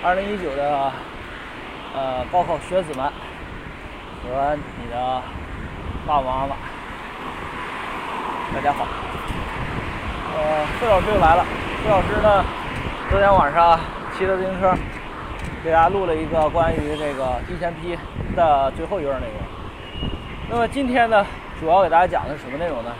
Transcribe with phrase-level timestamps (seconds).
[0.00, 0.92] 二零一九的
[1.92, 3.04] 呃高考学子们
[4.22, 5.20] 和你的
[6.06, 6.56] 爸爸妈妈，
[8.54, 8.86] 大家好。
[10.36, 11.44] 呃，费老师又来了。
[11.82, 12.44] 费老师呢，
[13.10, 13.80] 昨天晚上
[14.16, 14.72] 骑着自行车
[15.64, 17.98] 给大家录了一个关于这个提前批
[18.36, 20.08] 的最后一段内容。
[20.48, 21.26] 那么今天呢，
[21.58, 22.92] 主要给大家讲的是什么内容呢？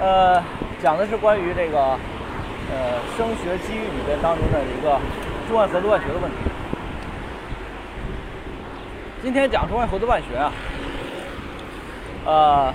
[0.00, 0.42] 呃，
[0.82, 1.78] 讲的是关于这个
[2.72, 4.98] 呃升学机遇里面当中的一个
[5.48, 6.36] 中外合作办学的问题。
[9.22, 10.52] 今天讲中外合作办学啊，
[12.26, 12.74] 呃，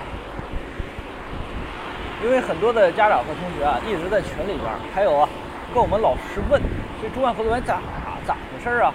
[2.24, 4.64] 因为很多的家长和同学啊一直在群里边，
[4.94, 5.28] 还有啊
[5.72, 6.60] 跟我们老师问，
[7.02, 7.80] 这中外合作办咋
[8.26, 8.92] 咋回事啊？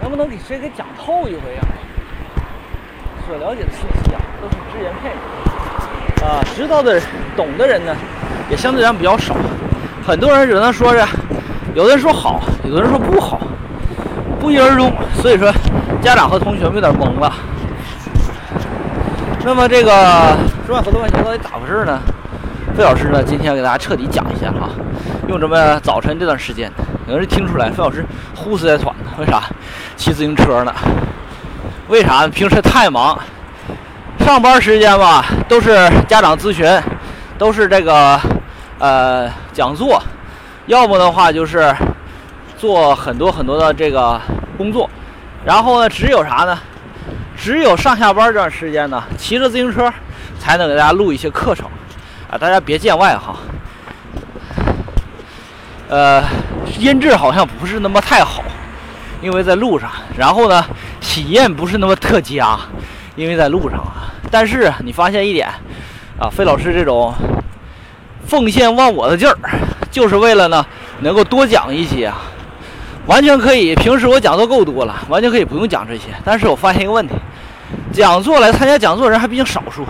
[0.00, 1.62] 能不能给谁给讲透一回啊？
[3.26, 7.00] 所了解的信息啊都是只言片语啊，知道的
[7.36, 7.96] 懂的人呢
[8.50, 9.34] 也相对来讲比较少，
[10.04, 11.06] 很多人只能说着，
[11.74, 13.40] 有的人说好，有的人说不好，
[14.38, 15.50] 不一而终，所以说
[16.02, 17.32] 家长和同学们有点懵了。
[19.44, 21.98] 那么这个中外合作办学到底咋回事呢？
[22.76, 24.70] 费老师呢今天给大家彻底讲一下哈，
[25.28, 26.70] 用这么早晨这段时间，
[27.06, 28.04] 有人听出来费老师
[28.36, 29.42] 呼哧带喘的，为啥？
[29.96, 30.72] 骑自行车呢？
[31.88, 32.26] 为啥？
[32.28, 33.18] 平时太忙，
[34.20, 36.66] 上班时间吧都是家长咨询，
[37.36, 38.20] 都是这个
[38.78, 40.02] 呃讲座，
[40.72, 41.70] 要么的话就是
[42.56, 44.18] 做很多很多的这个
[44.56, 44.88] 工作，
[45.44, 46.58] 然后呢，只有啥呢？
[47.36, 49.92] 只有上下班这段时间呢，骑着自行车
[50.38, 51.66] 才能给大家录一些课程
[52.30, 53.36] 啊，大家别见外哈。
[55.90, 56.24] 呃，
[56.78, 58.42] 音质好像不是那么太好，
[59.20, 60.64] 因为在路上，然后呢，
[61.02, 62.58] 体验不是那么特佳，
[63.14, 64.08] 因为在路上啊。
[64.30, 65.50] 但是你发现一点
[66.18, 67.12] 啊，费老师这种
[68.24, 69.36] 奉献忘我的劲儿，
[69.92, 70.66] 就是为了呢
[71.02, 72.16] 能够多讲一些啊。
[73.06, 76.04] 完全可以，平时我讲座够多了，完全可以不用讲这些。
[76.24, 77.14] 但是我发现一个问题，
[77.92, 79.84] 讲座来参加讲座人还毕竟少数，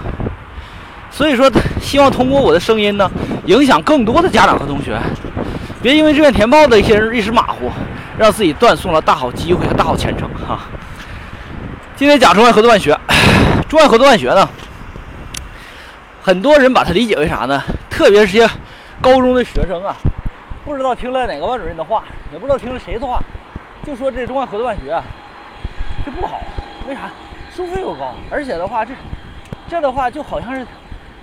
[1.13, 3.11] 所以说希望通过我的声音呢，
[3.45, 4.99] 影响更多的家长和同学，
[5.83, 7.71] 别因为志愿填报的一些人一时马虎，
[8.17, 10.61] 让自己断送了大好机会和大好前程哈。
[11.95, 12.99] 今天讲中外合作办学，
[13.69, 14.49] 中外合作办学呢，
[16.23, 17.63] 很多人把它理解为啥呢？
[17.91, 18.49] 特别是些
[19.03, 19.95] 高中的学生啊。
[20.65, 23.21] 不知道听了哪个班主任的话，也不知道听了谁的话，
[23.85, 25.03] 就说这中外合作办学
[26.05, 26.41] 这不好，
[26.89, 27.11] 为啥？
[27.51, 28.95] 收费又高，而且的话，这
[29.69, 30.65] 这的话就好像是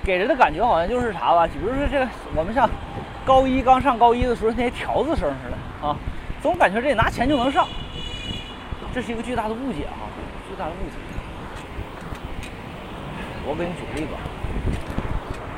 [0.03, 1.47] 给人的感觉好像就是啥吧？
[1.47, 2.69] 比如说这个我们上
[3.25, 5.95] 高一刚上高一的时候那些条子生似的啊，
[6.41, 7.65] 总感觉这拿钱就能上，
[8.93, 10.03] 这是一个巨大的误解啊，
[10.49, 10.97] 巨大的误解。
[13.47, 14.11] 我给你举个例子，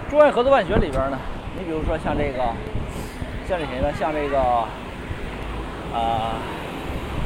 [0.09, 1.17] 中外合作办学里边呢，
[1.61, 2.41] 你比如说像这个。
[3.47, 3.91] 像这谁呢？
[3.99, 4.39] 像这个，
[5.93, 6.31] 呃，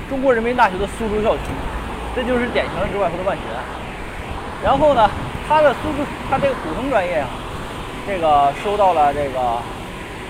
[0.09, 1.43] 中国人民大学的苏州校区，
[2.15, 3.43] 这就是典型的中外合作办学。
[4.63, 5.07] 然后呢，
[5.47, 7.27] 他的苏州，他这个普通专业啊，
[8.07, 9.37] 这个收到了这个，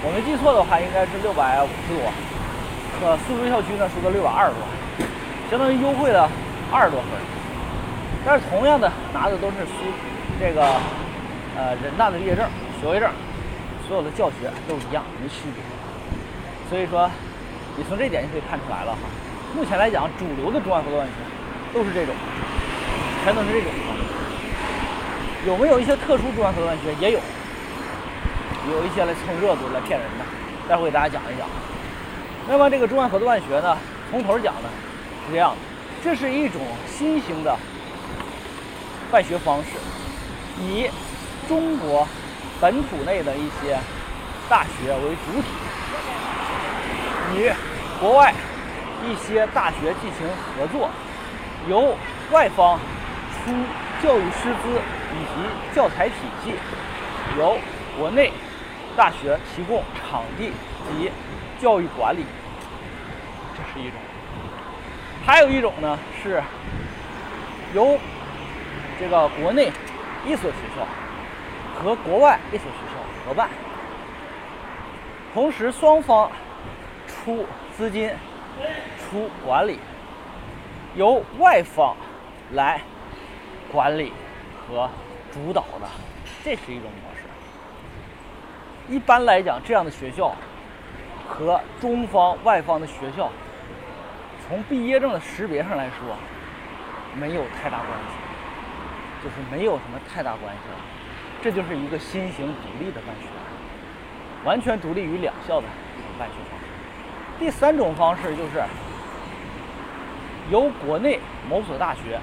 [0.03, 2.11] 我没记错的话，应该是六百五十多。
[3.07, 4.59] 呃，苏州校区呢收到六百二十多，
[5.49, 6.29] 相当于优惠了
[6.73, 7.09] 二十多分。
[8.25, 9.87] 但是同样的，拿的都是苏
[10.41, 10.61] 这个
[11.55, 12.43] 呃人大的毕业证、
[12.81, 13.07] 学位证，
[13.87, 15.63] 所有的教学都一样，没区别。
[16.69, 17.09] 所以说，
[17.77, 18.99] 你从这点就可以看出来了哈。
[19.55, 21.13] 目前来讲，主流的中外合作办学
[21.73, 22.15] 都是这种，
[23.23, 23.71] 全都是这种。
[25.45, 26.93] 有没有一些特殊中外合作办学？
[26.99, 27.19] 也有，
[28.71, 30.25] 有一些来蹭热度、来骗人的。
[30.67, 31.47] 待会给大家讲一讲。
[32.49, 33.77] 那么这个中外合作办学呢，
[34.09, 34.69] 从头讲呢
[35.27, 35.57] 是这样的：
[36.03, 37.55] 这是一种新型的
[39.11, 39.69] 办学方式，
[40.59, 40.89] 以
[41.47, 42.07] 中国
[42.61, 43.77] 本土内的一些
[44.49, 45.47] 大学为主体。
[47.35, 47.51] 与
[47.99, 48.33] 国外
[49.03, 50.89] 一些大学进行合作，
[51.67, 51.95] 由
[52.31, 52.79] 外方
[53.33, 53.51] 出
[54.01, 54.79] 教育师资
[55.13, 56.53] 以及教材体系，
[57.37, 57.57] 由
[57.97, 58.31] 国内
[58.95, 60.51] 大学提供场地
[60.87, 61.11] 及
[61.59, 62.25] 教育管理，
[63.55, 63.99] 这是一种。
[65.25, 66.41] 还有一种呢，是
[67.73, 67.97] 由
[68.99, 69.71] 这个国内
[70.25, 70.87] 一所学校
[71.75, 73.49] 和国外一所学校合办，
[75.33, 76.31] 同时双方。
[77.07, 77.45] 出
[77.75, 78.11] 资金、
[78.97, 79.79] 出管理，
[80.95, 81.95] 由外方
[82.51, 82.81] 来
[83.71, 84.13] 管理
[84.67, 84.89] 和
[85.31, 85.87] 主导的，
[86.43, 87.23] 这是一种模式。
[88.87, 90.35] 一般来讲，这样的学校
[91.27, 93.31] 和中方、外方的学校，
[94.47, 96.15] 从毕业证的识别上来说，
[97.19, 100.77] 没有太大关系，就是没有什么太大关系了。
[101.45, 103.27] 这就是一个新型独立的办学，
[104.43, 106.65] 完全独立于两校的一种办学方式。
[107.37, 108.63] 第三种方式就是
[110.49, 112.19] 由国内某所大学，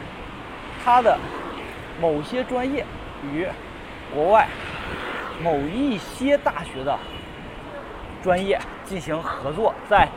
[0.84, 1.16] 它的
[2.00, 2.84] 某些专业
[3.32, 3.46] 与
[4.12, 4.48] 国外
[5.40, 6.98] 某一些大学的
[8.24, 10.08] 专业进行合作，在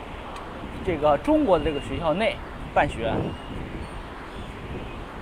[0.84, 2.34] 这个中国的这个学校内
[2.74, 3.12] 办学，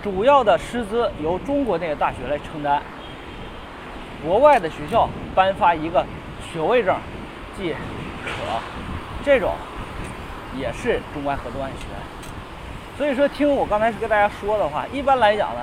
[0.02, 2.82] 主要的师资由中国那个大学来承担，
[4.24, 6.04] 国外的学校颁发一个
[6.50, 6.96] 学位证
[7.56, 7.74] 即
[8.24, 8.30] 可，
[9.22, 9.52] 这种
[10.56, 11.84] 也是中外合作办学。
[12.96, 15.60] 所以说，听我刚才跟大家说的话，一般来讲呢，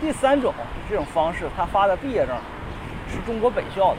[0.00, 0.52] 第三种
[0.88, 2.34] 这种方式，他发的毕业证
[3.08, 3.98] 是中国本校的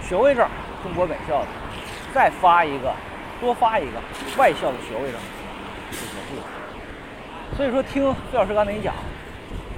[0.00, 0.46] 学位证，
[0.82, 1.46] 中国本校的，
[2.14, 2.92] 再发一个，
[3.40, 3.98] 多发一个
[4.36, 5.20] 外校的学位证
[5.90, 6.44] 就结束了。
[7.56, 8.94] 所以说，听费老师刚才你讲，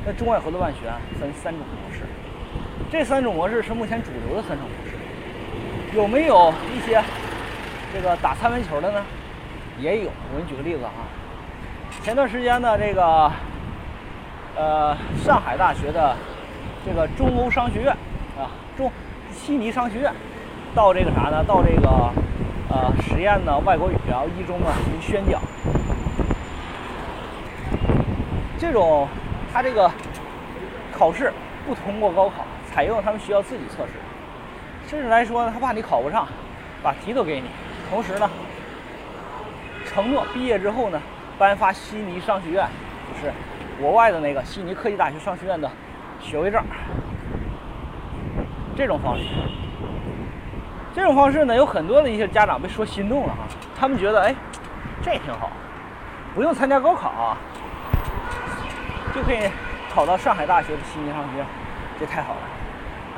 [0.05, 0.81] 那中外合作办学
[1.19, 2.02] 分三种模式，
[2.91, 4.97] 这三种模式是目前主流的三种模式。
[5.97, 7.01] 有没有一些
[7.95, 9.01] 这个打三分球的呢？
[9.79, 10.11] 也有。
[10.11, 10.91] 我给你举个例子啊。
[12.03, 13.31] 前段时间呢，这个
[14.57, 16.17] 呃，上海大学的
[16.85, 17.93] 这个中欧商学院
[18.37, 18.91] 啊，中
[19.33, 20.13] 悉尼商学院，
[20.75, 21.45] 到这个啥呢？
[21.45, 21.89] 到这个
[22.69, 25.41] 呃实验的外国语啊，一中啊进行宣讲。
[28.59, 29.07] 这种
[29.53, 29.89] 他这个
[30.93, 31.33] 考试
[31.67, 33.93] 不通过高考，采用他们学校自己测试，
[34.89, 36.27] 甚至来说呢，他怕你考不上，
[36.83, 37.49] 把题都给你，
[37.91, 38.31] 同时呢，
[39.87, 41.01] 承诺毕业之后呢。
[41.39, 42.69] 颁发悉尼商学院，
[43.09, 43.33] 就是
[43.81, 45.71] 国外的那个悉尼科技大学商学院的
[46.21, 46.63] 学位证。
[48.77, 49.25] 这种方式，
[50.95, 53.49] 这种方式呢，有很多的一些家长被说心动了哈。
[53.75, 54.35] 他们觉得，哎，
[55.01, 55.51] 这挺好，
[56.35, 57.35] 不用参加高考，
[59.15, 59.39] 就可以
[59.91, 61.47] 考到上海大学的悉尼商学院，
[61.99, 62.41] 这太好了。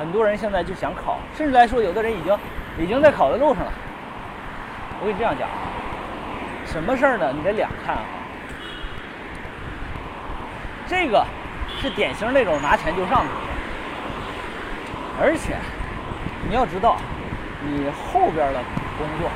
[0.03, 2.37] 很多人现在就想考，甚至来说，有的人已经
[2.77, 3.71] 已经在考的路上了。
[4.99, 5.55] 我跟你这样讲啊。
[6.65, 7.31] 什么事儿呢？
[7.33, 8.03] 你得两看啊。
[10.85, 11.25] 这个
[11.79, 13.31] 是典型那种拿钱就上的，
[15.21, 15.55] 而且
[16.49, 16.97] 你要知道，
[17.63, 18.59] 你后边的
[18.99, 19.31] 工作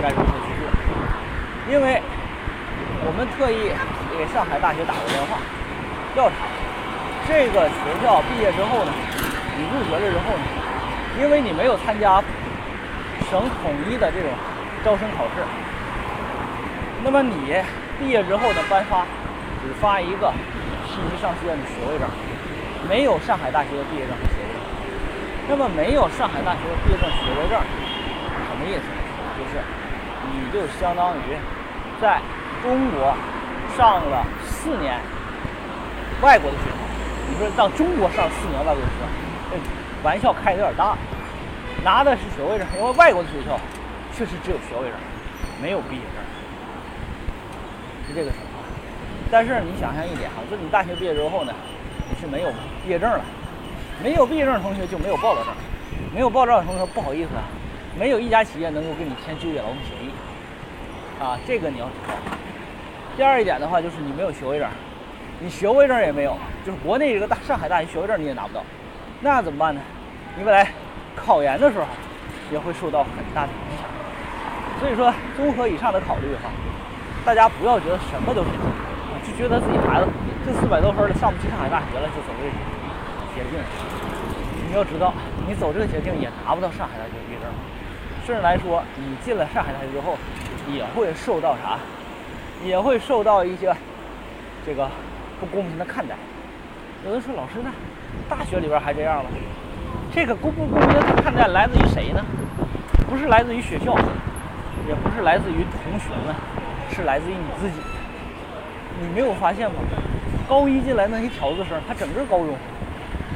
[0.00, 0.70] 该如何去做。
[1.68, 2.00] 因为
[3.04, 3.74] 我们特意
[4.16, 5.38] 给上海大学打过电话
[6.14, 6.46] 调查，
[7.26, 8.92] 这个学校毕业之后呢，
[9.56, 10.44] 你入学了之后呢，
[11.20, 12.22] 因为你没有参加
[13.30, 14.30] 省统一的这种
[14.84, 15.44] 招生考试。
[17.04, 17.54] 那么你
[17.98, 19.04] 毕业之后呢，颁发
[19.62, 20.32] 只发一个
[20.88, 22.08] 信息商学院的学位证，
[22.88, 24.62] 没有上海大学的毕业证和学位证。
[25.48, 27.60] 那么没有上海大学的毕业证、学位证
[28.48, 28.86] 什么意思？
[29.36, 29.60] 就是
[30.30, 31.36] 你就相当于
[32.00, 32.20] 在
[32.62, 33.12] 中国
[33.76, 35.00] 上了四年
[36.22, 36.76] 外国的学校。
[37.28, 39.06] 你说让中国上四年外国的学校，
[40.02, 40.96] 玩笑开的有点大。
[41.84, 43.58] 拿的是学位证，因为外国的学校
[44.14, 44.94] 确实只有学位证，
[45.60, 46.22] 没有毕业证。
[48.06, 48.62] 是这个情况，
[49.30, 51.52] 但是你想象一点哈，就你大学毕业之后呢，
[52.08, 52.50] 你是没有
[52.84, 53.20] 毕业证了，
[54.02, 55.52] 没有毕业证的同学就没有报到证，
[56.14, 57.42] 没有报到的同学不好意思啊，
[57.98, 60.12] 没有一家企业能够跟你签就业劳动协议，
[61.20, 62.14] 啊，这个你要知道。
[63.16, 64.68] 第二一点的话就是你没有学位证，
[65.40, 68.62] 你学位证也没有，就是国内这个大上海大学学位证你也拿不到，
[69.24, 69.80] 那怎么办呢？
[70.36, 70.66] 你未来
[71.14, 71.86] 考研的时候
[72.50, 73.86] 也会受到很大的影响。
[74.80, 76.50] 所以说，综合以上的考虑哈。
[77.24, 78.48] 大家不要觉得什么都是
[79.22, 80.08] 就觉得自己孩子
[80.44, 82.50] 这四百多分的上不去上海大学了，就走这
[83.36, 83.60] 捷径。
[84.66, 85.14] 你要知道，
[85.46, 87.48] 你走这个捷径也拿不到上海大学毕业证。
[88.26, 90.18] 甚至来说，你进了上海大学之后，
[90.68, 91.78] 也会受到啥？
[92.64, 93.72] 也会受到一些
[94.66, 94.90] 这个
[95.38, 96.16] 不公平的看待。
[97.06, 97.70] 有的说：“老师呢？
[98.28, 99.30] 大学里边还这样吗？”
[100.14, 102.24] 这个公不公平的看待来自于谁呢？
[103.08, 103.96] 不是来自于学校，
[104.88, 106.34] 也不是来自于同学们。
[106.94, 107.80] 是来自于你自己，
[109.00, 109.76] 你没有发现吗？
[110.46, 112.54] 高一进来那些条子生，他整个高中，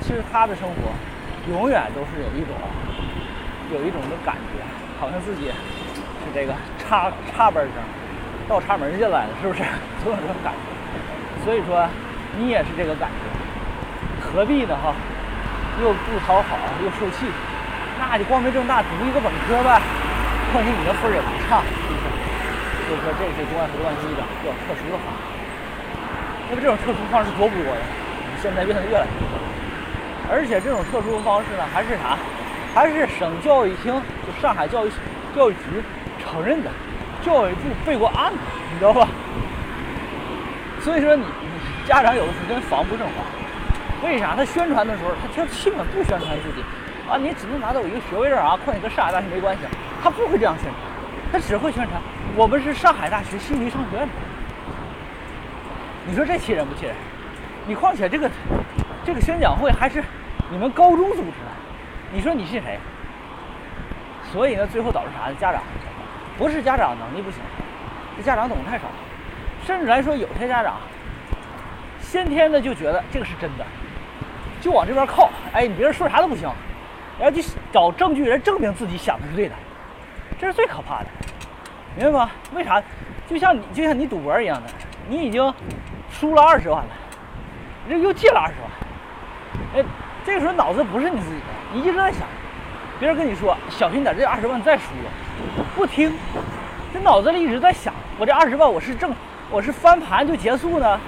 [0.02, 0.92] 其实他的生活
[1.50, 2.52] 永远都是有一种
[3.72, 4.60] 有一种的感觉，
[5.00, 7.72] 好像自己是这个插插班生，
[8.46, 9.62] 倒插门进来的，是不是？
[10.04, 11.42] 总有这种感觉。
[11.42, 11.88] 所以说，
[12.36, 13.24] 你也是这个感觉，
[14.32, 14.76] 何必呢？
[14.76, 14.94] 哈，
[15.82, 17.26] 又不讨好，又受气，
[17.98, 19.80] 那就光明正大读一个本科呗，
[20.52, 21.62] 况且你的分也不差。
[21.62, 22.06] 是不是
[22.86, 25.18] 所以说，这是中外合作办学一种比较特殊的方式。
[26.50, 27.82] 那么这种特殊方式多不多呀？
[28.40, 29.34] 现在变得越来越多。
[30.30, 32.18] 而且这种特殊方式呢，还是啥？
[32.74, 33.94] 还是省教育厅，
[34.26, 34.90] 就上海教育
[35.34, 35.82] 教育局
[36.22, 36.70] 承认的，
[37.24, 38.38] 教育部备过案的，
[38.72, 39.08] 你知道吧？
[40.80, 43.24] 所以说，你你家长有的时候真防不胜防。
[44.02, 44.36] 为啥？
[44.36, 46.62] 他宣传的时候，他他基本不宣传自己
[47.08, 49.62] 啊，你只能拿到一个学位证啊，况且跟上海大学没关系，
[50.02, 50.74] 他不会这样宣传，
[51.32, 52.00] 他只会宣传。
[52.36, 54.08] 我们是上海大学悉尼商学院，
[56.06, 56.94] 你说这气人不气人？
[57.66, 58.30] 你况且这个
[59.04, 60.04] 这个宣讲会还是
[60.50, 61.50] 你们高中组织的，
[62.12, 62.78] 你说你信谁？
[64.32, 65.34] 所以呢，最后导致啥呢？
[65.40, 65.62] 家长
[66.36, 67.40] 不是家长能力不行，
[68.16, 68.84] 这家长懂得太少，
[69.64, 70.76] 甚至来说有些家长
[72.00, 73.64] 先天的就觉得这个是真的，
[74.66, 75.30] 就往这边靠。
[75.52, 76.50] 哎，你别人说啥都不行，
[77.20, 77.40] 然后就
[77.72, 79.54] 找证据来证明自己想的是对的，
[80.40, 81.06] 这是最可怕的，
[81.94, 82.30] 明白吗？
[82.52, 82.82] 为啥？
[83.28, 84.68] 就像你就像你赌博一样的，
[85.08, 85.54] 你已经
[86.10, 86.88] 输了二十万了。
[87.88, 89.88] 这又借了二十万，哎，
[90.24, 92.22] 这个时候脑子不是你自己的，你一直在想，
[92.98, 96.12] 别人跟你说小心点，这二十万再输了，不听，
[96.92, 99.14] 这脑子里一直在想，我这二十万我是挣，
[99.48, 100.98] 我是翻盘就结束呢，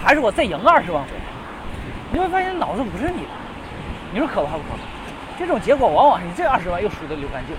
[0.00, 1.17] 还是我再赢二十万回来？
[2.10, 3.28] 你会发现脑子不是你的，
[4.12, 4.80] 你说可怕不可怕？
[5.38, 7.54] 这种结果往往是你这二十万又输的流干净，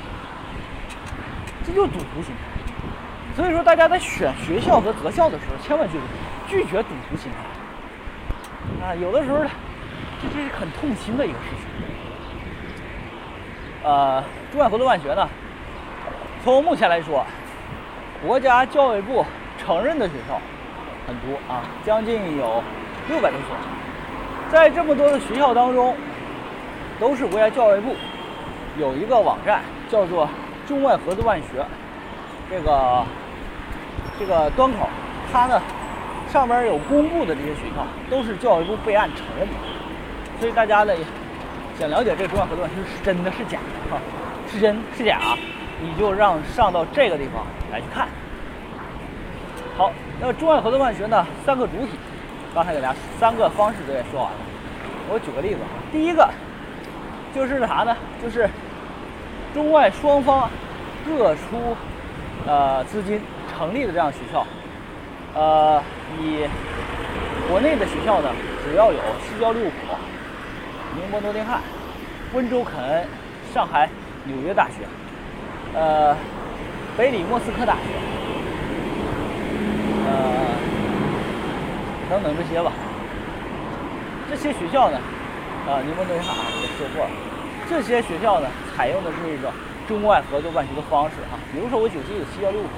[1.63, 2.41] 这就赌徒心态。
[3.35, 6.03] 所以说，大家在选学校和择校的时候，千万记住，
[6.49, 8.85] 拒绝赌徒心态。
[8.85, 9.49] 啊，有的时候呢，
[10.21, 11.65] 这这是很痛心的一个事情。
[13.83, 15.29] 呃，中外合作办学呢，
[16.43, 17.25] 从目前来说，
[18.25, 19.25] 国家教育部
[19.57, 20.41] 承认的学校
[21.07, 22.61] 很多啊，将近有
[23.07, 23.55] 六百多所。
[24.51, 25.95] 在这么多的学校当中，
[26.99, 27.95] 都是国家教育部
[28.77, 30.27] 有一个网站叫做
[30.67, 31.65] “中外合作办学”
[32.49, 33.03] 这个
[34.19, 34.89] 这个端口，
[35.31, 35.61] 它呢。
[36.31, 39.53] 上面有公布的这些学校，都是教育部备案承认的，
[40.39, 40.93] 所以大家呢
[41.79, 43.99] 想了解这个中外合作办学是真的是假的哈，
[44.47, 45.19] 是真是假，
[45.81, 48.07] 你就让上到这个地方来去看。
[49.75, 49.91] 好，
[50.21, 51.97] 那中外合作办学呢，三个主体，
[52.53, 54.37] 刚才给大家三个方式都也说完了。
[55.11, 56.29] 我举个例子啊，第一个
[57.33, 57.95] 就是啥呢？
[58.21, 58.49] 就是
[59.53, 60.49] 中外双方
[61.05, 61.75] 各出
[62.45, 64.45] 呃资金成立的这样学校。
[65.35, 65.81] 呃，
[66.19, 66.47] 以
[67.47, 68.29] 国内的学校呢，
[68.63, 69.95] 主要有西交利物浦、
[70.95, 71.61] 宁波诺丁汉、
[72.33, 73.07] 温州肯恩、
[73.53, 73.87] 上海
[74.25, 74.87] 纽约大学，
[75.73, 76.15] 呃，
[76.97, 77.81] 北理莫斯科大学，
[80.07, 80.11] 呃，
[82.09, 82.71] 等等这些吧。
[84.29, 84.97] 这些学校呢，
[85.67, 87.11] 呃，宁波诺丁汉啊也说过了，
[87.69, 89.51] 这些学校呢，采用的是一个
[89.87, 91.37] 中外合作办学的方式啊。
[91.51, 92.69] 比如说，我举例子，西交利物浦。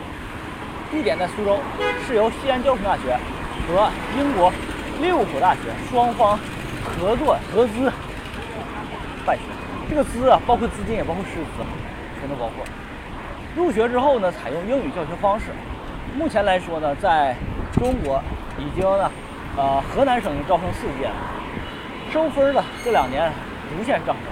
[0.91, 1.57] 地点在苏州，
[2.05, 3.17] 是由西安交通大学
[3.65, 4.51] 和英国
[4.99, 6.37] 利物浦大学双方
[6.83, 7.89] 合作合资
[9.25, 9.43] 办学。
[9.89, 11.63] 这个资啊，包括资金也包括师资，
[12.19, 12.65] 全都包括。
[13.55, 15.45] 入学之后呢，采用英语教学方式。
[16.17, 17.35] 目前来说呢，在
[17.71, 18.21] 中国
[18.57, 19.11] 已经呢，
[19.57, 21.15] 呃，河南省招生四届了。
[22.11, 23.31] 收分呢，这两年
[23.69, 24.25] 逐渐上升，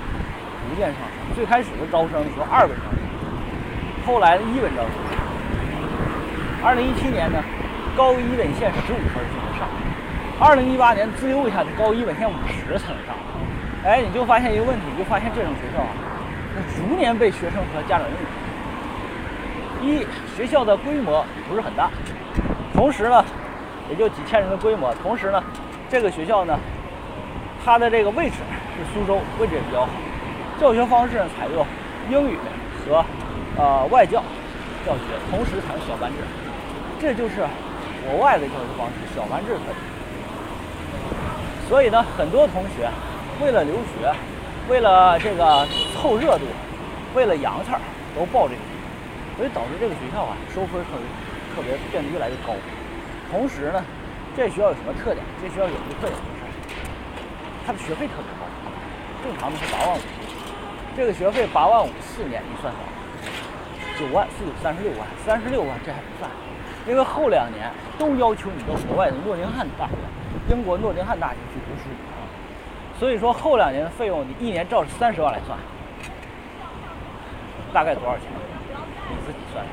[0.70, 1.36] 逐渐上升。
[1.36, 3.00] 最开始的招生是二本招生，
[4.06, 4.92] 后来的一本招生。
[6.62, 7.42] 二零一七年呢，
[7.96, 9.66] 高一本线十五分就能上；
[10.40, 13.16] 二零一八年滋溜一下，这高一本线五十才能上。
[13.86, 15.92] 哎，你就发现一个问题，就发现这种学校啊，
[16.76, 18.22] 逐年被学生和家长认可。
[19.82, 21.90] 一学校的规模不是很大，
[22.74, 23.24] 同时呢，
[23.90, 24.94] 也就几千人的规模。
[25.02, 25.44] 同时呢，
[25.90, 26.58] 这个学校呢，
[27.64, 28.36] 它的这个位置
[28.78, 29.90] 是苏州，位置也比较好。
[30.60, 31.66] 教学方式呢，采用
[32.10, 32.38] 英语
[32.86, 33.04] 和
[33.58, 34.24] 呃外教
[34.86, 36.18] 教学，同时采用小班制。
[37.00, 37.46] 这就是
[38.06, 39.76] 国外的教学方式，小班制特点。
[41.70, 42.90] 所以呢，很多同学
[43.42, 44.14] 为了留学，
[44.68, 46.46] 为了这个凑热度，
[47.16, 47.80] 为了洋气儿，
[48.16, 51.06] 都报这个学校，所以导致这个学校啊收分特别
[51.56, 52.54] 特别变得越来越高。
[53.32, 53.84] 同时呢，
[54.36, 55.24] 这学校有什么特点？
[55.42, 56.50] 这学校有一个特点就是，
[57.66, 58.46] 它的学费特别高，
[59.24, 60.02] 正常的是八万五，
[60.98, 66.30] 这个学费八万五四年你算算，九万四九三十六万，三十六万这还不算。
[66.88, 67.70] 因为后两年
[68.00, 69.94] 都要求你到国外的诺丁汉大学、
[70.50, 72.26] 英国诺丁汉大学去读书啊，
[72.98, 75.56] 所以说后两年的费用，你一年照着三十万来算，
[77.72, 78.26] 大概多少钱？
[79.10, 79.64] 你自己算，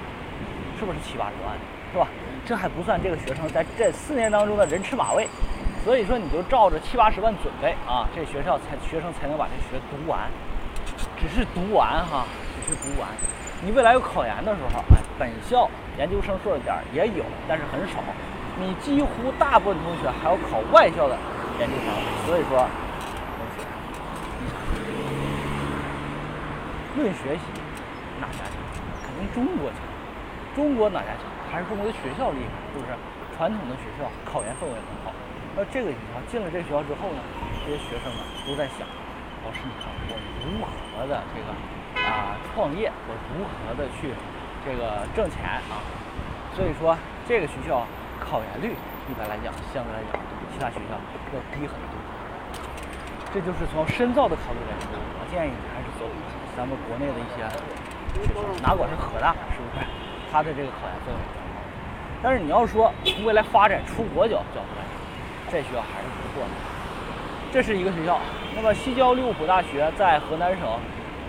[0.79, 1.57] 是不是七八十万？
[1.93, 2.07] 是吧？
[2.47, 5.29] 这还不算这个学生在这四年当中的人吃马喂，
[5.85, 10.31] 所以说你就照着七八十万准备啊，这学校才学生才能把这学读完，
[11.19, 12.25] 只是读完哈，
[12.55, 13.09] 只是读完。
[13.65, 17.99] 你未来有考研的时候，哎，本校研究生硕士点也有，但是很少。
[18.61, 21.17] 你几乎大部分同学还要考外校的
[21.59, 21.93] 研究生，
[22.27, 22.65] 所以说，
[23.35, 23.65] 同学，
[27.03, 27.43] 论学习
[28.21, 28.55] 哪家强？
[29.03, 29.81] 肯定中国强。
[30.55, 31.36] 中国哪家强？
[31.51, 32.93] 还是中国的学校厉害，是不是？
[33.37, 35.13] 传统的学校考研氛围很好。
[35.55, 37.21] 那这个学校进了这个学校之后呢，
[37.65, 38.87] 这些学生呢都在想，
[39.45, 41.53] 老师你看我如何的这个。
[41.97, 44.13] 啊，创业我如何的去
[44.65, 45.81] 这个挣钱啊？
[46.55, 47.87] 所以说这个学校
[48.21, 48.77] 考研率
[49.09, 50.93] 一般来讲，相对来讲比，其他学校
[51.33, 51.97] 要低很多。
[53.33, 56.05] 这就是从深造的考虑来说，我建议你还是走
[56.55, 57.41] 咱们国内的一些
[58.29, 59.81] 学校，哪管是河大，是不是？
[60.33, 61.61] 它的这个考研氛围比较高。
[62.23, 62.93] 但是你要说
[63.25, 64.99] 未来发展出国角角度来说，
[65.51, 66.51] 这学校还是不错的。
[67.53, 68.19] 这是一个学校。
[68.55, 70.67] 那么西交利物浦大学在河南省，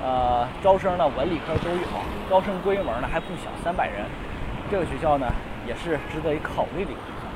[0.02, 1.88] 呃，招生呢文理科都有，
[2.30, 4.06] 招生规模呢还不小，三百人。
[4.72, 5.28] 这个学校呢
[5.68, 7.28] 也是值得一考虑的一个学校。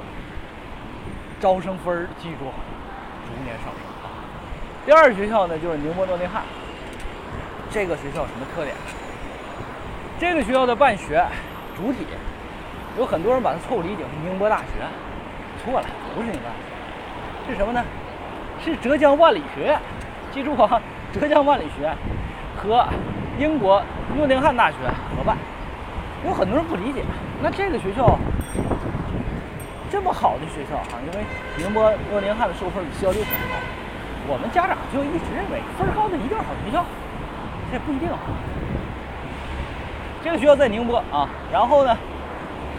[1.40, 2.46] 招生分儿记住，
[3.26, 4.12] 逐年上升啊。
[4.86, 6.44] 第二学校呢就是宁波诺丁汉。
[7.70, 8.76] 这个学校什么特点？
[10.20, 11.26] 这个学校的办学
[11.82, 12.06] 主体，
[12.96, 14.86] 有很多人把它错误理解是宁波大学，
[15.66, 17.84] 错了，不是宁波大学，是什么呢？
[18.64, 19.80] 是浙江万里学院，
[20.32, 20.80] 记住啊，
[21.12, 21.98] 浙江万里学院
[22.56, 22.86] 和
[23.40, 23.82] 英国
[24.16, 24.78] 诺丁汉大学
[25.18, 25.36] 合办。
[26.24, 27.04] 有很多人不理解，
[27.42, 28.16] 那这个学校
[29.90, 31.26] 这么好的学校哈，因为
[31.58, 33.58] 宁波诺丁汉的收分比西交利物浦高，
[34.28, 36.86] 我们家长就一直认为分高的一定是好学校，
[37.72, 38.08] 这不一定。
[40.24, 41.98] 这个学校在宁波啊，然后呢，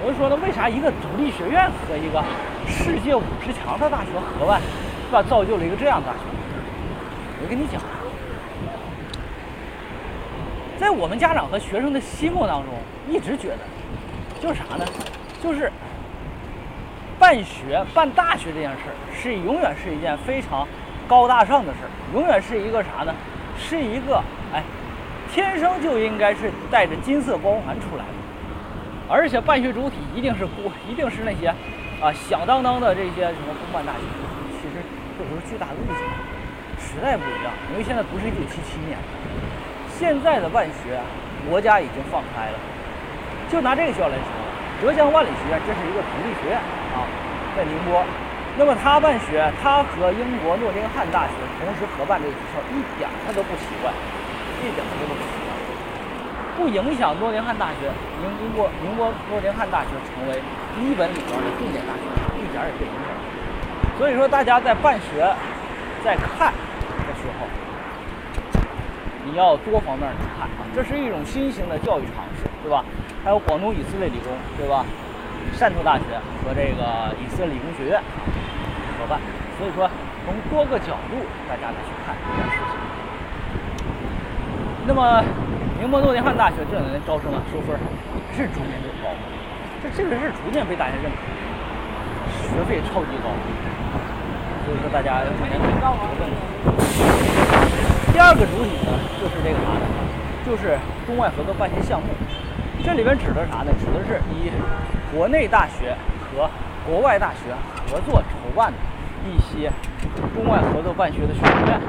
[0.05, 2.23] 我就说呢，为啥一个独立学院和一个
[2.69, 4.61] 世界五十强的大学合办？
[5.07, 6.21] 是吧，造就了一个这样的大学。
[7.43, 7.81] 我跟你讲，
[10.79, 12.73] 在我们家长和学生的心目当中，
[13.09, 13.59] 一直觉得
[14.41, 14.87] 就是啥呢？
[15.43, 15.71] 就是
[17.19, 20.67] 办学、办大学这件事儿，是永远是一件非常
[21.09, 23.13] 高大上的事儿，永远是一个啥呢？
[23.59, 24.23] 是一个
[24.55, 24.63] 哎，
[25.33, 28.13] 天生就应该是带着金色光环出来的。
[29.09, 31.49] 而且办学主体一定是国，一定是那些
[32.01, 34.01] 啊响当当的这些什么公办大学。
[34.61, 34.85] 其实。
[35.13, 36.01] 这不是巨大的误解，
[36.81, 38.97] 时代不一样，因为现在不是一九七七年，
[39.93, 40.99] 现在的办学，
[41.47, 42.57] 国家已经放开了。
[43.53, 44.33] 就拿这个学校来说，
[44.81, 46.57] 浙江万里学院这是一个独立学院
[46.97, 47.05] 啊，
[47.55, 48.03] 在宁波。
[48.57, 53.93] 那么他办学，他和英国诺丁汉大学同时合办这个学校，一点他都不奇怪，
[54.63, 55.51] 一点儿都不奇怪，
[56.57, 57.91] 不影响诺丁汉大学、
[58.23, 60.39] 宁英国宁波诺丁汉大学成为
[60.79, 62.07] 一本里边的重点大学，
[62.39, 63.11] 一点儿也不影响。
[63.99, 65.27] 所以说，大家在办学、
[66.05, 66.55] 在看
[67.07, 67.47] 的时候，
[69.27, 72.85] 你要多方面去看啊，这是一种新型的教育尝试，对吧？
[73.25, 74.87] 还有广东以色列理工，对吧？
[75.59, 76.05] 汕头大学
[76.43, 78.01] 和这个以色列理工学院
[78.99, 79.21] 合办，
[79.59, 79.91] 所以说
[80.25, 82.79] 从多个角度大家来去看这件事情。
[84.85, 85.23] 那么，
[85.79, 87.79] 宁波诺丁汉大学这两年招生啊，收分
[88.29, 89.15] 还是逐年就高，
[89.83, 91.19] 这这个是逐渐被大家认可，
[92.51, 93.31] 学费超级高。
[94.67, 95.87] 所以说，大家要首先考虑这个
[96.19, 96.35] 问题。
[98.13, 98.91] 第二个主体呢，
[99.21, 99.87] 就是这个啥呢？
[100.45, 102.09] 就是中外合作办学项目。
[102.85, 103.71] 这里边指的啥呢？
[103.79, 104.51] 指的是以
[105.15, 106.51] 国内大学和
[106.87, 107.55] 国外大学
[107.87, 108.79] 合作筹办的
[109.31, 109.71] 一些
[110.35, 111.81] 中外合作办学的学院。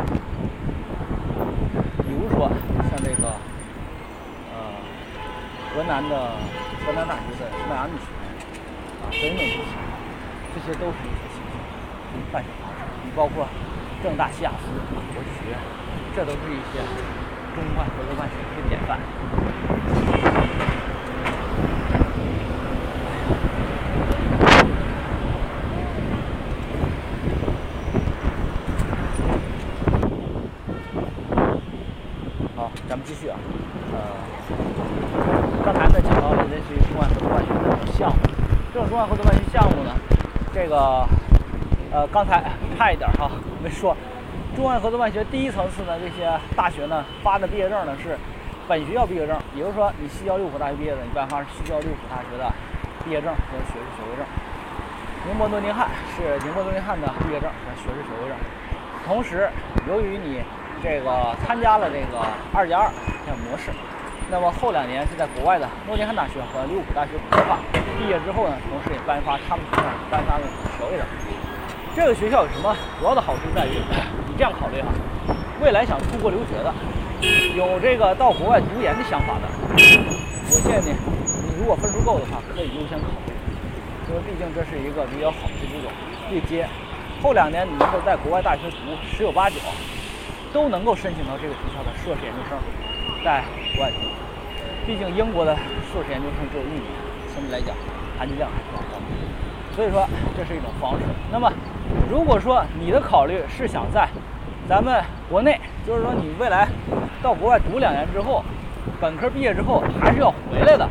[2.06, 2.50] 比如说，
[2.90, 3.30] 像这个
[4.54, 4.58] 呃，
[5.76, 6.16] 河南的
[6.86, 8.24] 河南大学的迈阿密学院
[9.02, 9.66] 啊，等等这些，
[10.54, 12.50] 这些都是一些新型办学。
[13.16, 13.48] 包括
[14.04, 14.56] 正大、西雅图、
[15.14, 15.58] 国学院，
[16.16, 16.80] 这都是一些
[17.56, 19.00] 中外合作办学的典范。
[32.56, 33.38] 好，咱们继续啊。
[33.94, 34.00] 呃，
[35.64, 38.18] 刚才呢讲到了这些中外合作办学的项目，
[38.94, 39.90] 中外合作办学项目呢，
[40.54, 41.04] 这个。
[41.92, 42.44] 呃，刚才
[42.76, 43.30] 差一点哈，
[43.62, 43.96] 没说，
[44.56, 48.18] 中外合作办学第一层次呢，这些大学呢发的毕业证呢是
[48.68, 52.52] 本学校毕业证，也就是说你西交利物浦大学毕业的，你颁发是西交利物浦大学的
[53.06, 54.26] 毕业证和学士学位证。
[55.28, 58.38] 宁波诺丁汉是宁波诺丁汉的毕业证和学士学位证。
[59.06, 59.50] 同时，
[59.88, 60.42] 由于你
[60.82, 62.90] 这个参加了这个二加二
[63.26, 63.70] 这模式，
[64.34, 67.62] 那么后两年是在国外的诺丁汉大学和利物浦大学合发，
[68.02, 70.43] 毕业之后呢，同时也颁发他们学校颁发的
[70.74, 71.06] 学位证。
[71.93, 73.78] 这个学校有什么主要的好处在于，
[74.26, 74.89] 你这样考虑哈，
[75.62, 76.74] 未来想出国留学的，
[77.54, 79.46] 有这个到国外读研的想法的，
[79.78, 83.38] 我建议你，你如果分数够的话，可以优先考虑，
[84.10, 85.93] 因为毕竟这是一个比较好的这种
[86.32, 86.67] 对接。
[87.22, 89.62] 后两年你能够在国外大学读，十有八九
[90.52, 92.58] 都能够申请到这个学校的硕士研究生，
[93.24, 93.46] 在
[93.78, 94.23] 国外读。
[94.86, 95.56] 毕竟英国的
[95.91, 96.84] 硕士研究生只有一年，
[97.34, 97.76] 相对来讲
[98.17, 99.02] 含金量还是比较高。
[99.76, 101.06] 所以说这是一种方式。
[101.32, 101.52] 那么。
[102.10, 104.08] 如果说你的考虑是想在
[104.69, 106.67] 咱们国内，就是说你未来
[107.22, 108.43] 到国外读两年之后，
[109.02, 110.88] 本科毕业之后还是要回来的，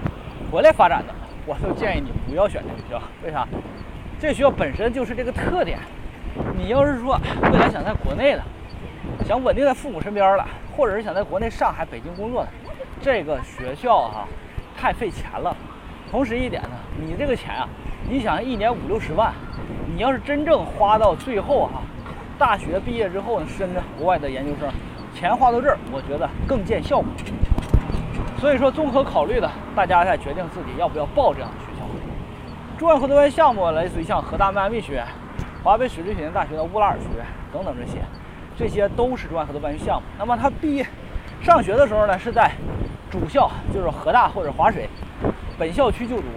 [0.50, 1.14] 回来发展的，
[1.46, 3.02] 我就建议你不要选这个学校。
[3.24, 3.48] 为啥？
[4.20, 5.78] 这学校本身就是这个特点。
[6.56, 8.42] 你要是说未来想在国内的，
[9.24, 12.48] 想稳定在父母身边了，或者是想在国内上海、北京工作的，
[13.02, 14.28] 这个学校哈
[14.78, 15.54] 太费钱了。
[16.08, 17.68] 同时一点呢，你这个钱啊，
[18.08, 19.32] 你想一年五六十万，
[19.92, 21.82] 你要是真正花到最后哈，
[22.38, 24.70] 大学毕业之后呢，升国外的研究生，
[25.14, 27.08] 钱花到这儿，我觉得更见效果。
[28.38, 31.86] 所以说，综合考虑的，大家再决定自己要不要报这样的学校。
[32.78, 35.06] 中外合作办学项目类似于像河大迈阿密学院、
[35.64, 37.98] 华北水利学院大学的乌拉尔学院等等这些，
[38.56, 40.02] 这些都是中外合作办学项目。
[40.18, 40.84] 那么他毕业
[41.42, 42.52] 上学的时候呢，是在
[43.10, 44.88] 主校，就是河大或者华水
[45.58, 46.28] 本校区就读，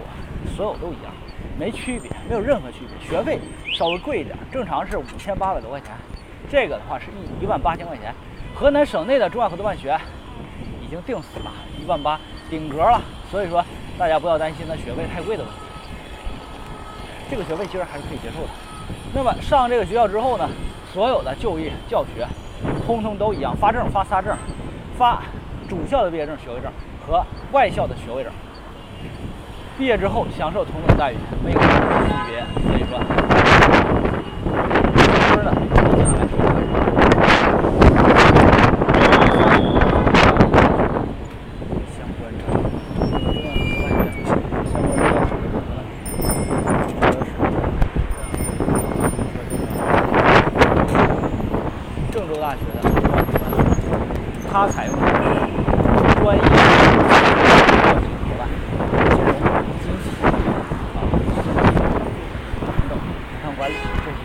[0.56, 1.12] 所有都一样，
[1.56, 3.08] 没区别，没有任何区别。
[3.08, 3.38] 学费
[3.72, 5.92] 稍微贵一点，正常是五千八百多块钱，
[6.50, 8.12] 这个的话是一一万八千块钱。
[8.52, 9.96] 河南省内的中外合作办学
[10.84, 12.18] 已经定死了，一万八
[12.50, 13.00] 顶格了。
[13.30, 13.64] 所以说
[13.96, 15.58] 大家不要担心那学费太贵的问题。
[17.30, 18.48] 这个学费其实还是可以接受的。
[19.14, 20.48] 那么上这个学校之后呢，
[20.92, 22.26] 所有的就业教学，
[22.84, 24.36] 通通都一样，发证发仨证，
[24.96, 25.20] 发
[25.68, 26.72] 主校的毕业证学位证
[27.06, 28.32] 和外校的学位证。
[29.78, 32.42] 毕业之后享受同等待遇，没有任何区别。
[32.66, 32.98] 所以说，
[35.34, 35.52] 分呢，
[41.92, 42.32] 相关
[52.10, 52.76] 郑州大学的，
[54.50, 55.12] 它采用的是
[56.22, 56.46] 专业伙
[58.38, 58.48] 伴，
[59.10, 59.28] 金融、
[59.82, 60.08] 经济
[60.96, 60.98] 啊、
[62.64, 64.22] 等等、银行管理这些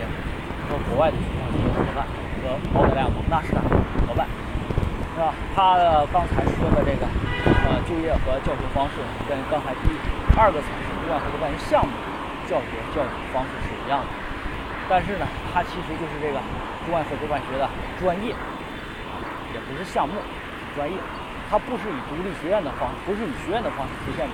[0.68, 2.00] 和国外的学校进行合办，
[2.40, 2.44] 和
[2.78, 3.68] 澳大利亚蒙纳士大学
[4.08, 4.26] 合办，
[5.14, 5.34] 是吧？
[5.54, 7.04] 它的刚才说的这个
[7.44, 8.94] 呃就业和教学方式
[9.28, 9.92] 跟刚才第
[10.40, 11.92] 二个层次中外合作办学项目
[12.48, 14.06] 教学教育方式是一样的，
[14.88, 16.38] 但是呢，它其实就是这个
[16.84, 18.34] 中外合作办学的专业，
[19.54, 20.14] 也不是项目，
[20.74, 20.96] 专业。
[21.52, 24.32] 它不是以独立学院的方，不是以学院的方式出现的，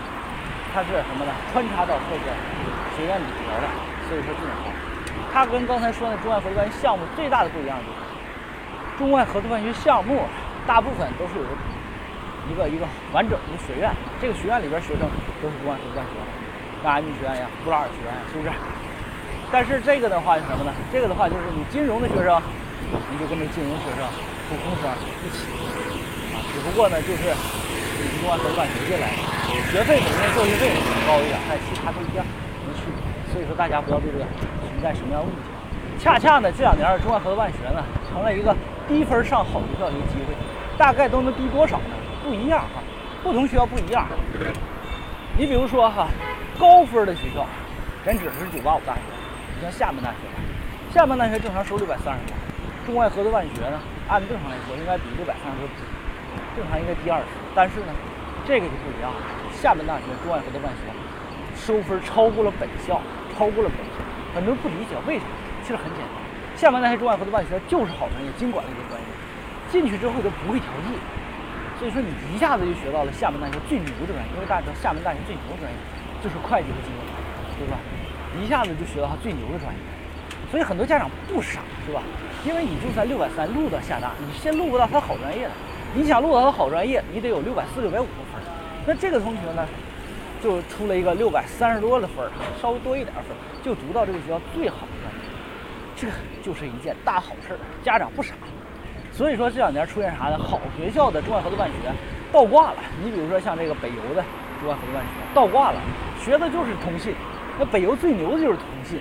[0.73, 1.33] 它是什么呢？
[1.51, 2.31] 穿插到各个
[2.95, 3.67] 学院里边的，
[4.07, 7.99] 所以说这种方式，它跟刚才说的中外合作办学项目最大的不一样就是，
[8.99, 10.23] 中外合作办学项目
[10.65, 11.43] 大部分都是有
[12.47, 13.91] 一个一个完整的学院，
[14.23, 16.15] 这个学院里边学生都是中外合作办学，
[16.85, 18.51] 大安学院呀、布拉尔学院，是不是？
[19.51, 20.73] 但是这个的话是什么呢？
[20.93, 22.41] 这个的话就是你金融的学生，
[23.11, 24.05] 你就跟着金融学生、
[24.49, 24.91] 普通生
[25.25, 25.49] 一起。
[26.35, 29.17] 啊只不过呢，就是你中外合作办学进来的，
[29.71, 30.69] 学费肯定教育费
[31.07, 32.25] 高一点，但其他都一样，
[32.67, 33.33] 没区别。
[33.33, 34.25] 所以说大家不要对这个
[34.67, 35.41] 存在什么样的误解。
[35.99, 38.55] 恰恰呢，这两年中外合作办学呢，成了一个
[38.89, 40.35] 低分上好学校的一个机会。
[40.77, 41.95] 大概都能低多少呢？
[42.25, 42.83] 不一样哈，
[43.23, 44.07] 不同学校不一样。
[45.37, 46.09] 你比如说哈，
[46.59, 47.47] 高分的学校，
[48.05, 49.01] 咱指的是985大学，
[49.59, 50.39] 你像厦门大学吧，
[50.95, 52.33] 厦门大学正常收六百三十多，
[52.87, 55.67] 中外合作办学呢，按正常来说应该比六百三十多。
[56.55, 57.27] 正常应该低二十，
[57.59, 57.91] 但是呢，
[58.47, 59.19] 这个就不一样了。
[59.51, 60.87] 厦门大学中外合作办学
[61.59, 63.03] 收分超过了本校，
[63.35, 63.99] 超过了本校。
[64.31, 65.35] 很多人不理解为什么，
[65.67, 66.15] 其实很简单，
[66.55, 69.07] 厦门大学中外合作办学就是好专业，经管类的专业，
[69.75, 70.95] 进去之后就不会调剂，
[71.83, 74.31] 所以说你一下子就学到了厦门大学最牛的专业。
[74.35, 75.75] 因为大家知道厦门大学最牛的专业
[76.23, 77.03] 就是会计和金融，
[77.59, 77.75] 对吧？
[78.37, 79.81] 一下子就学到他最牛的专业，
[80.51, 82.03] 所以很多家长不傻，是吧？
[82.47, 85.51] 因为你就算六百三录到厦大，你先录不到他好专业的。
[85.95, 88.41] 你想录到他好专业，你得有六百四、六百五的分
[88.87, 89.67] 那这个同学呢，
[90.43, 92.17] 就出了一个六百三十多的分
[92.61, 93.25] 稍微多一点分
[93.65, 95.21] 就读到这个学校最好的专业，
[95.97, 96.09] 这
[96.43, 97.59] 就是一件大好事。
[97.83, 98.35] 家长不傻，
[99.11, 100.39] 所以说这两年出现啥呢？
[100.39, 101.75] 好学校的中外合作办学
[102.31, 102.77] 倒挂了。
[103.03, 104.23] 你比如说像这个北邮的
[104.61, 105.81] 中外合作办学倒挂了，
[106.23, 107.15] 学的就是通信。
[107.59, 109.01] 那北邮最牛的就是通信，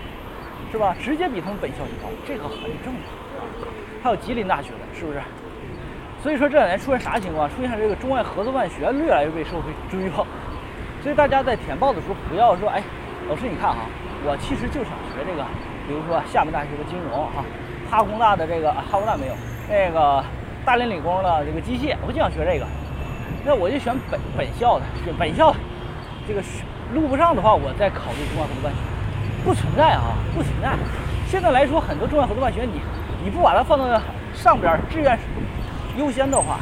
[0.71, 0.95] 是吧？
[0.99, 3.13] 直接比他们本校就高，这个很正常。
[4.03, 5.19] 还有吉林大学的，是不是？
[6.23, 7.47] 所以说这两年出现啥情况？
[7.49, 10.25] 出现这个中外合作办学越来越被社会追捧，
[11.03, 12.81] 所以大家在填报的时候不要说，哎，
[13.29, 13.85] 老师你看哈，
[14.25, 15.45] 我其实就想学这个，
[15.87, 17.45] 比如说厦门大学的金融哈，
[17.89, 19.33] 哈工大的这个哈工大没有，
[19.69, 20.23] 那个
[20.65, 22.65] 大连理工的这个机械，我就想学这个，
[23.45, 25.57] 那我就选本本校的，选本校的，
[26.27, 26.41] 这个
[26.93, 28.79] 录不上的话，我再考虑中外合作办学，
[29.43, 30.73] 不存在啊，不存在。
[31.27, 32.79] 现在来说，很多中外合作办学，你
[33.23, 33.85] 你不把它放到
[34.33, 35.17] 上边志愿。
[35.97, 36.59] 优先的话，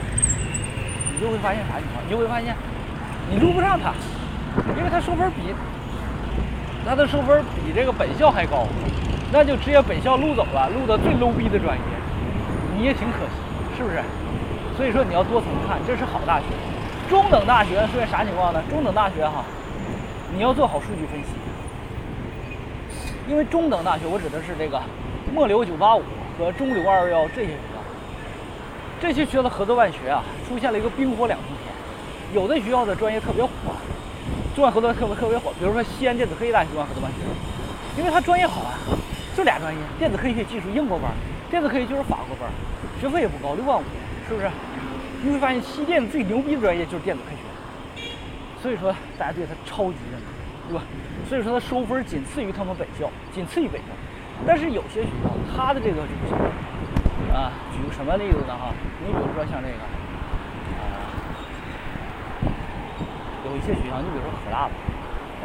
[1.13, 2.01] 你就会发现啥情况？
[2.05, 2.55] 你就会发现，
[3.29, 3.91] 你录不上他，
[4.77, 5.53] 因为他收分比
[6.87, 8.65] 他的收分比这个本校还高，
[9.33, 11.83] 那就直接本校录走了，录的最 low 逼的专业，
[12.77, 14.01] 你也挺可惜，是不是？
[14.77, 16.45] 所以说你要多层看，这是好大学。
[17.09, 18.61] 中等大学出现啥情况呢？
[18.69, 19.43] 中等大学哈，
[20.35, 21.27] 你要做好数据分析，
[23.25, 24.81] 因为中等大学，我指的是这个
[25.33, 26.01] 末流985
[26.37, 27.79] 和中流211这些学校。
[28.99, 31.73] 这些学校的合作办学啊，出现了一个冰火两重天。
[32.33, 33.49] 有的学校的专业特别火，
[34.53, 37.23] 中外合作特别特别火，比如说西安电子科技大学合作办学，
[37.97, 38.75] 因为它专业好啊，
[39.37, 41.11] 就俩专业：电子科学技术英国班，
[41.49, 42.49] 电子科学技术法国班，
[42.99, 43.83] 学费也不高，六万五，
[44.27, 44.51] 是不是？
[45.23, 47.34] 你会发现西电最牛逼的专业就是电子科学，
[48.65, 50.25] 所以说大家对他超级认可，
[50.69, 50.81] 对吧？
[51.29, 53.89] 所以说他收分仅次于他们本校，仅次于本校。
[54.47, 56.33] 但是有些学校，他的这个就是
[57.31, 58.57] 啊，举个什么例子呢？
[58.57, 58.73] 哈，
[59.05, 59.77] 你比如说像这个
[60.81, 60.81] 啊，
[63.45, 64.73] 有一些学校，你比如说河大吧，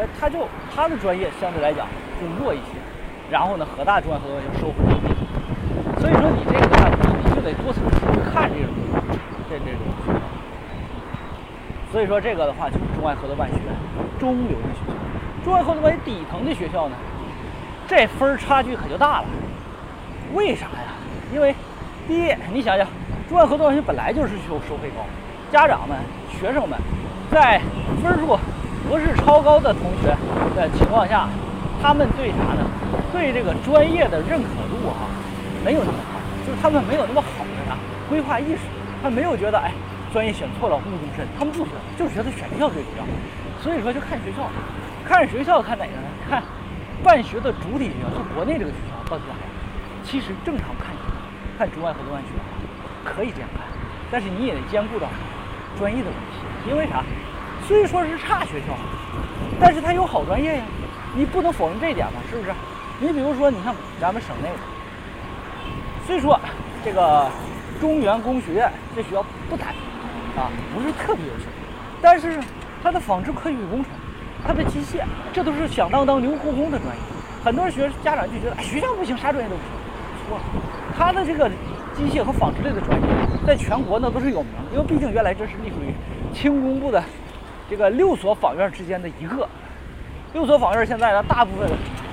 [0.00, 1.87] 哎，他就他的专业相对来讲
[2.18, 2.80] 就弱一些，
[3.30, 4.96] 然后呢，河大中外合作就收分低，
[6.00, 6.88] 所以说你这个话，
[7.22, 8.72] 你就得多层次去看这种
[9.50, 10.19] 这这种。
[11.92, 13.55] 所以说这个的话就是中外合作办学
[14.18, 16.96] 中流的学校，中外合作办学底层的学校呢。
[17.88, 19.24] 这分差距可就大了，
[20.33, 20.94] 为啥呀？
[21.35, 21.53] 因为
[22.07, 22.87] 第一，你想想，
[23.29, 25.03] 中外合作办学本来就是收收费高，
[25.50, 25.98] 家长们、
[26.31, 26.79] 学生们
[27.33, 27.61] 在
[28.00, 28.38] 分数
[28.88, 30.16] 不是超高的同学
[30.55, 31.29] 的情况下，
[31.83, 32.62] 他们对啥呢？
[33.12, 35.11] 对这个专业的认可度哈，
[35.64, 37.76] 没有那么高，就是他们没有那么好的啥
[38.09, 38.61] 规划意识，
[39.03, 39.72] 他没有觉得哎，
[40.12, 43.05] 专业选错了误终身，他们不选，就是觉得选校最重要。
[43.62, 44.49] 所以说就看学校，
[45.05, 46.09] 看学校看哪个呢？
[46.29, 46.42] 看。
[47.03, 49.40] 办学的主体学校，就国内这个学校到底咋样？
[50.05, 50.94] 其实正常看，
[51.57, 52.29] 看中外合作办学
[53.03, 53.64] 可以这样看，
[54.11, 55.07] 但是你也得兼顾到
[55.79, 56.68] 专业的问题。
[56.68, 57.03] 因为啥？
[57.66, 58.75] 虽说是差学校，
[59.59, 60.64] 但是它有好专业呀，
[61.14, 62.53] 你不能否认这一点嘛，是不是？
[62.99, 64.51] 你比如说，你看咱们省内，
[66.07, 66.38] 虽说
[66.85, 67.31] 这个
[67.81, 69.77] 中原工学院这学校不咋地
[70.37, 71.47] 啊，不是特别优秀，
[72.01, 72.38] 但是
[72.83, 73.93] 它的纺织科学与工程。
[74.43, 75.03] 它的机械，
[75.35, 77.03] 这都是响当当牛哄哄的专业。
[77.45, 79.71] 很多人学家长就觉得，哎，学校不行，啥专业都不行。
[80.27, 80.45] 错了，
[80.97, 81.47] 他的这个
[81.95, 83.07] 机械和纺织类的专业，
[83.47, 84.53] 在全国呢都是有名。
[84.73, 85.93] 因为毕竟原来这是隶属于
[86.33, 87.05] 轻工部的
[87.69, 89.47] 这个六所纺院之间的一个。
[90.33, 91.69] 六所纺院现在呢，大部分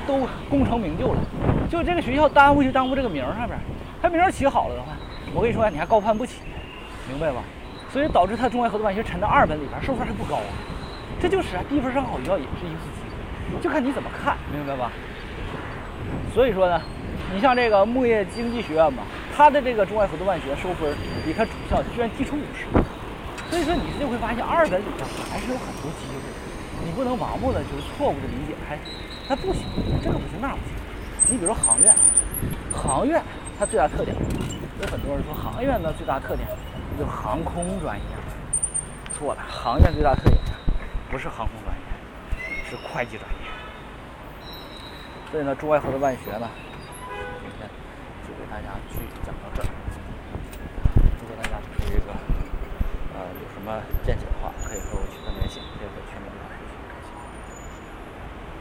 [0.06, 1.20] 都功成名就了。
[1.70, 3.58] 就这个学校耽误就耽误这个名上面，
[4.02, 4.88] 它名起好了的话，
[5.34, 6.42] 我跟你说，你还高攀不起，
[7.08, 7.42] 明白吧？
[7.98, 10.54] 所以导致它中外合作办学沉到二本里边，收分还不高啊。
[11.20, 13.02] 这就是啊，低分上好学校也是一次机
[13.50, 14.92] 会，就看你怎么看，明白吧？
[16.32, 16.80] 所以说呢，
[17.34, 19.02] 你像这个木业经济学院嘛，
[19.36, 20.94] 它的这个中外合作办学收分
[21.26, 22.70] 比它主校居然低出五十，
[23.50, 26.22] 所以说你就会发现二本里边还是有很多机会，
[26.86, 28.78] 你不能盲目的就是错误的理解，还
[29.28, 29.66] 它不行，
[30.04, 31.34] 这个不行那不行。
[31.34, 31.92] 你比如说航院，
[32.72, 33.20] 航院
[33.58, 34.16] 它最大特点，
[34.82, 36.48] 有很多人说航院的最大特点
[36.98, 38.04] 就是航空专业，
[39.14, 40.42] 错了，行业最大特点。
[41.12, 41.84] 不是航空专业，
[42.68, 43.38] 是会计专业。
[45.32, 46.50] 所以呢，中外合作办学呢，
[47.40, 47.70] 今天
[48.26, 49.70] 就给大家去讲到这儿。
[51.22, 52.12] 如果大家对这个
[53.14, 54.26] 呃有什么见解？